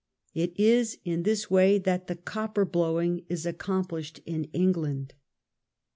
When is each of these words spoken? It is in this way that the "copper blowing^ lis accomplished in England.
It 0.33 0.59
is 0.59 0.97
in 1.05 1.21
this 1.21 1.51
way 1.51 1.77
that 1.77 2.07
the 2.07 2.15
"copper 2.15 2.65
blowing^ 2.65 3.23
lis 3.29 3.45
accomplished 3.45 4.19
in 4.25 4.45
England. 4.45 5.13